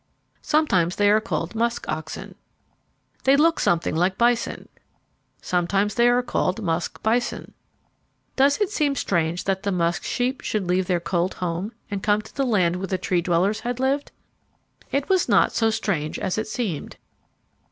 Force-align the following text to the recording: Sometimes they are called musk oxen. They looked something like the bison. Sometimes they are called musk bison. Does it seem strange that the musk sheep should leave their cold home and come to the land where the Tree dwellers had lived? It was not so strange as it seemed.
Sometimes 0.41 0.95
they 0.95 1.11
are 1.11 1.21
called 1.21 1.53
musk 1.53 1.87
oxen. 1.87 2.33
They 3.25 3.35
looked 3.35 3.61
something 3.61 3.95
like 3.95 4.13
the 4.13 4.17
bison. 4.17 4.67
Sometimes 5.43 5.93
they 5.93 6.09
are 6.09 6.23
called 6.23 6.59
musk 6.63 7.03
bison. 7.03 7.53
Does 8.35 8.57
it 8.59 8.71
seem 8.71 8.95
strange 8.95 9.43
that 9.43 9.61
the 9.61 9.71
musk 9.71 10.03
sheep 10.03 10.41
should 10.41 10.65
leave 10.67 10.87
their 10.87 10.99
cold 10.99 11.35
home 11.35 11.73
and 11.91 12.01
come 12.01 12.23
to 12.23 12.35
the 12.35 12.47
land 12.47 12.77
where 12.77 12.87
the 12.87 12.97
Tree 12.97 13.21
dwellers 13.21 13.59
had 13.59 13.79
lived? 13.79 14.11
It 14.91 15.07
was 15.07 15.29
not 15.29 15.51
so 15.51 15.69
strange 15.69 16.17
as 16.17 16.39
it 16.39 16.47
seemed. 16.47 16.97